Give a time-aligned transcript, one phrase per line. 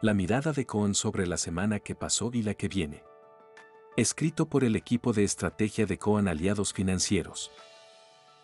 [0.00, 3.02] La mirada de Cohen sobre la semana que pasó y la que viene.
[3.96, 7.50] Escrito por el equipo de estrategia de Cohen Aliados Financieros.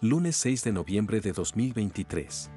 [0.01, 2.51] Lunes 6 de noviembre de 2023.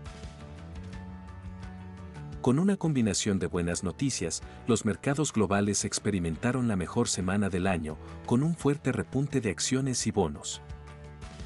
[2.41, 7.99] Con una combinación de buenas noticias, los mercados globales experimentaron la mejor semana del año,
[8.25, 10.63] con un fuerte repunte de acciones y bonos.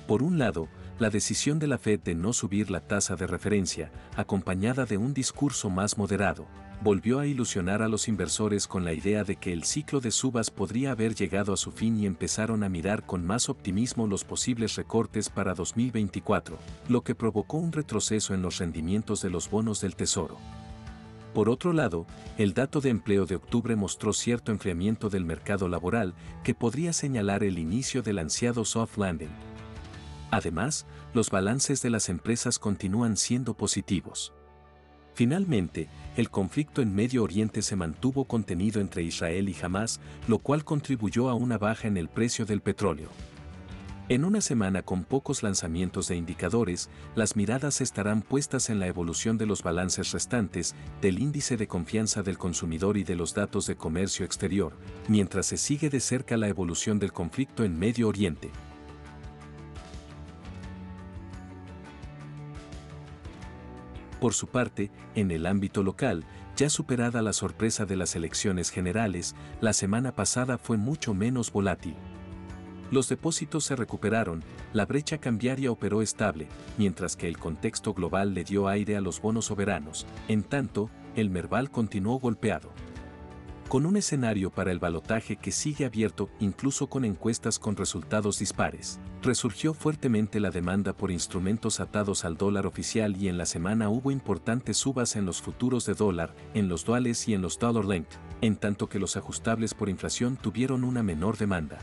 [0.08, 0.70] Por un lado,
[1.02, 5.16] la decisión de la Fed de no subir la tasa de referencia, acompañada de un
[5.16, 6.46] discurso más moderado,
[6.84, 10.52] volvió a ilusionar a los inversores con la idea de que el ciclo de subas
[10.52, 14.76] podría haber llegado a su fin y empezaron a mirar con más optimismo los posibles
[14.76, 19.96] recortes para 2024, lo que provocó un retroceso en los rendimientos de los bonos del
[19.96, 20.38] Tesoro.
[21.34, 22.06] Por otro lado,
[22.38, 27.44] el dato de empleo de octubre mostró cierto enfriamiento del mercado laboral que podría señalar
[27.44, 29.32] el inicio del ansiado soft landing,
[30.32, 34.34] Además, los balances de las empresas continúan siendo positivos.
[35.14, 40.64] Finalmente, el conflicto en Medio Oriente se mantuvo contenido entre Israel y Hamas, lo cual
[40.64, 43.10] contribuyó a una baja en el precio del petróleo.
[44.08, 49.38] En una semana con pocos lanzamientos de indicadores, las miradas estarán puestas en la evolución
[49.38, 53.76] de los balances restantes, del índice de confianza del consumidor y de los datos de
[53.76, 54.74] comercio exterior,
[55.08, 58.50] mientras se sigue de cerca la evolución del conflicto en Medio Oriente.
[64.22, 69.36] Por su parte, en el ámbito local, ya superada la sorpresa de las elecciones generales,
[69.62, 71.96] la semana pasada fue mucho menos volátil.
[72.92, 78.44] Los depósitos se recuperaron, la brecha cambiaria operó estable, mientras que el contexto global le
[78.44, 82.72] dio aire a los bonos soberanos, en tanto, el Merval continuó golpeado
[83.72, 89.00] con un escenario para el balotaje que sigue abierto incluso con encuestas con resultados dispares.
[89.22, 94.12] Resurgió fuertemente la demanda por instrumentos atados al dólar oficial y en la semana hubo
[94.12, 98.12] importantes subas en los futuros de dólar, en los duales y en los dollar length,
[98.42, 101.80] en tanto que los ajustables por inflación tuvieron una menor demanda.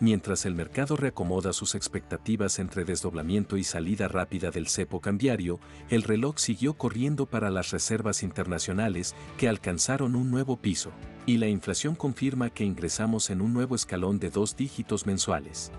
[0.00, 5.58] Mientras el mercado reacomoda sus expectativas entre desdoblamiento y salida rápida del cepo cambiario,
[5.90, 10.92] el reloj siguió corriendo para las reservas internacionales que alcanzaron un nuevo piso,
[11.26, 15.72] y la inflación confirma que ingresamos en un nuevo escalón de dos dígitos mensuales.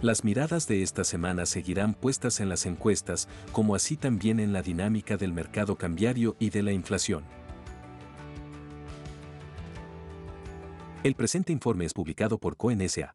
[0.00, 4.62] Las miradas de esta semana seguirán puestas en las encuestas, como así también en la
[4.62, 7.24] dinámica del mercado cambiario y de la inflación.
[11.02, 13.14] El presente informe es publicado por CONSA.